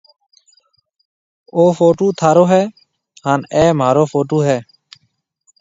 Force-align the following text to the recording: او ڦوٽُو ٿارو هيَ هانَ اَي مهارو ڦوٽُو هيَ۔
او 1.53 1.63
ڦوٽُو 1.77 2.07
ٿارو 2.19 2.43
هيَ 2.51 2.63
هانَ 3.25 3.39
اَي 3.55 3.65
مهارو 3.79 4.03
ڦوٽُو 4.11 4.37
هيَ۔ 4.47 4.57